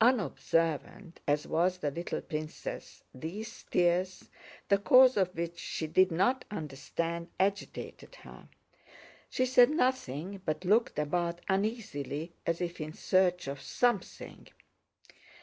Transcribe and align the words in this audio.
Unobservant 0.00 1.20
as 1.28 1.46
was 1.46 1.76
the 1.76 1.90
little 1.90 2.22
princess, 2.22 3.02
these 3.14 3.64
tears, 3.64 4.30
the 4.70 4.78
cause 4.78 5.18
of 5.18 5.28
which 5.34 5.58
she 5.58 5.86
did 5.86 6.10
not 6.10 6.42
understand, 6.50 7.28
agitated 7.38 8.14
her. 8.14 8.48
She 9.28 9.44
said 9.44 9.68
nothing 9.68 10.40
but 10.46 10.64
looked 10.64 10.98
about 10.98 11.42
uneasily 11.50 12.32
as 12.46 12.62
if 12.62 12.80
in 12.80 12.94
search 12.94 13.46
of 13.46 13.60
something. 13.60 14.48